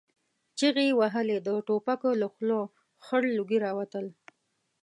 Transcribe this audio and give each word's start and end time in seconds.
چيغې 0.57 0.85
يې 0.89 0.97
وهلې، 0.99 1.37
د 1.47 1.49
ټوپکو 1.67 2.09
له 2.21 2.27
خولو 2.33 2.61
خړ 3.05 3.23
لوګي 3.37 3.59
را 3.65 3.71
وتل. 3.77 4.05